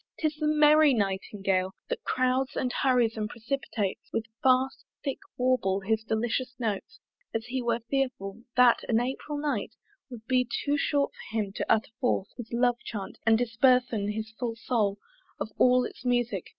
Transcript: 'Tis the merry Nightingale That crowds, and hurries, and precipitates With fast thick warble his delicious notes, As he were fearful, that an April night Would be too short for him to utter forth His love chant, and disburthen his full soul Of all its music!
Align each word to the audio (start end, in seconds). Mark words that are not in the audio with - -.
'Tis 0.17 0.33
the 0.37 0.47
merry 0.47 0.95
Nightingale 0.95 1.75
That 1.87 2.03
crowds, 2.03 2.55
and 2.55 2.73
hurries, 2.73 3.15
and 3.17 3.29
precipitates 3.29 4.01
With 4.11 4.25
fast 4.41 4.83
thick 5.03 5.19
warble 5.37 5.81
his 5.81 6.03
delicious 6.03 6.55
notes, 6.59 6.99
As 7.35 7.45
he 7.45 7.61
were 7.61 7.81
fearful, 7.87 8.41
that 8.55 8.79
an 8.89 8.99
April 8.99 9.37
night 9.37 9.75
Would 10.09 10.25
be 10.25 10.49
too 10.65 10.75
short 10.75 11.13
for 11.13 11.37
him 11.37 11.53
to 11.53 11.71
utter 11.71 11.91
forth 11.99 12.29
His 12.35 12.49
love 12.51 12.79
chant, 12.83 13.19
and 13.27 13.37
disburthen 13.37 14.11
his 14.13 14.31
full 14.39 14.55
soul 14.55 14.97
Of 15.39 15.51
all 15.59 15.85
its 15.85 16.03
music! 16.03 16.47